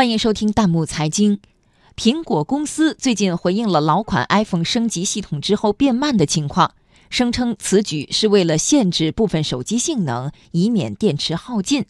[0.00, 1.40] 欢迎收听弹幕财经。
[1.94, 6.72] 苹果公司最近回应了老款 iPhone 升级系统之后变慢的情况，
[7.10, 11.84] 声称此举是为了限制部分手机性能，以免电池耗尽。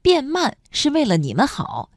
[0.00, 1.90] 变慢是为了你们好。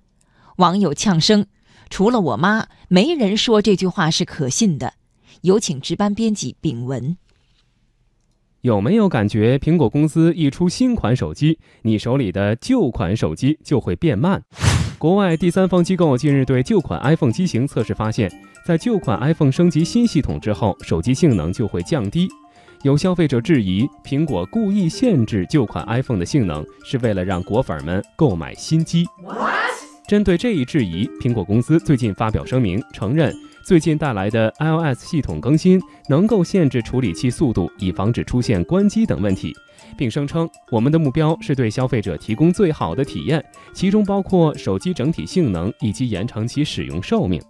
[0.57, 1.45] 网友呛声
[1.89, 4.95] ：“除了我妈，没人说这句话是可信的。”
[5.43, 7.15] 有请值班编辑丙文。
[8.59, 14.43] 有没有感觉苹果公司一出新款手机，你手里的旧款手机就会变慢？
[15.03, 18.31] 国外第三方机构近日对旧款 iPhone 机型测试发现，
[18.65, 22.25] 在旧款 iPhone 升级新系统之后，手机性能就会降低。
[22.83, 29.05] 有消费者质疑，苹果故意限制旧款 iPhone 的性能，是为了让果粉们购买新机。
[30.07, 39.53] 针对这一质疑，苹果公司最近发表声明，承认最近带来的 iOS 系统更新能够限制处理器速度，以防止出现关机等问题，
[39.97, 47.41] 并声称我们的目标是对消费者提供最好的体验，其中包括手机整体性能以及延长其使用寿命。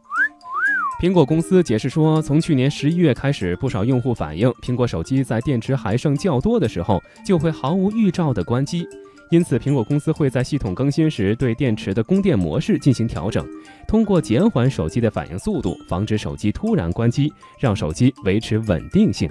[1.01, 8.87] 苹果公司解释说，从去年十一月开始，不少用户反映，苹果手机在电池还剩较多的时候，就会毫无预兆的关机。
[9.33, 13.43] 因此，苹果公司会在系统更新时对电池的供电模式进行调整，
[13.87, 19.27] 通过减缓手机的反应速度，防止手机突然关机，让手机维持稳定性。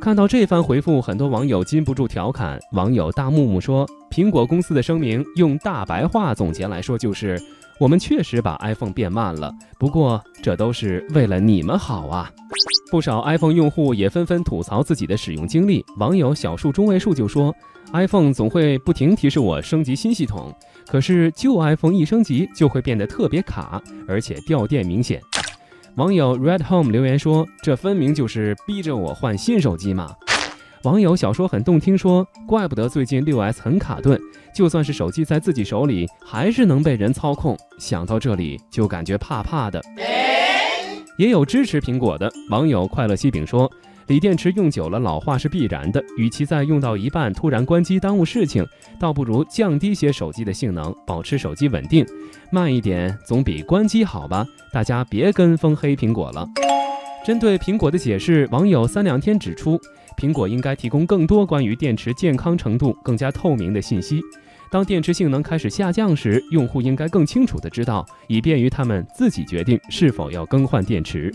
[0.00, 2.58] 看到这番回复，很多网友禁不住调侃。
[2.72, 7.38] 网友大木木说：“苹果公司的声明用大白话总结来说，就是
[7.78, 12.30] 我们确实把 iPhone 变慢了，不过这都是为了你们好啊。”
[12.90, 15.84] 不少 iPhone 用户也纷纷吐槽自己的使用经历。
[15.96, 17.54] 网友小数中位数就说。
[17.92, 20.52] iPhone 总会不停提示我升级新系统，
[20.88, 25.20] 可是旧 iPhone 一升级就会变得特别卡，而且掉电明显。
[25.94, 30.10] 网友 Red Home 留言说：“这分明就是逼着我换新手机嘛！”
[30.84, 34.20] 网友小说很动听说：“怪不得最近 6S 很卡顿，
[34.54, 39.80] 就算是手机在自己手里，还是能被人操控。”想到这里就感觉怕怕的。
[41.16, 43.70] 也有支持苹果的网友快乐西饼说。
[44.08, 48.62] 锂电池用久了老化是必然的，与其在用到一半突然关机耽误事情，
[49.00, 52.04] 倒不如降低些手机的性能，保持手机稳定，
[52.52, 54.44] 慢一点总比关机好吧？
[54.74, 56.46] 大家别跟风黑苹果了。
[57.24, 59.80] 针对苹果的解释，网友三两天指出，
[60.14, 64.20] 苹果应该提供更多关于电池健康程度更加透明的信息。
[64.70, 71.32] 当电池性能开始下降时，用户应该更清楚地知道，以便于他们自己决定是否要更换电池。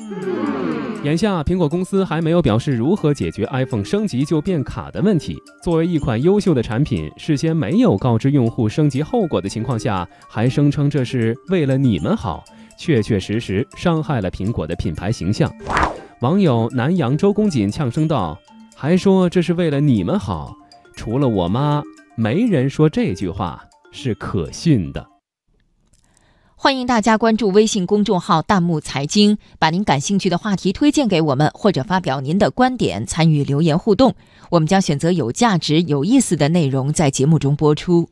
[1.04, 5.36] 眼下，苹果公司还没有表示如何解决 iPhone 升级就变卡的问题。
[5.64, 12.44] 作为一款优秀的产品，事先没有告知用户升级后果的情况下，还声称这是为了你们好，
[12.78, 15.50] 确确实实伤害了苹果的品牌形象。
[16.22, 18.38] 网友南阳周公瑾呛声道
[18.76, 20.54] ：“还说这是为了你们好，
[20.94, 21.82] 除了我妈。”
[22.18, 23.64] 没人说这句话
[23.94, 25.08] 是可信的。
[26.58, 34.14] 欢迎大家关注微信公众号“弹幕财经”，把您感兴趣的话题推荐给我们，或者发表您的观点，参与留言互动。
[34.50, 38.10] 我们将选择有价值、有意思的内容在节目中播出。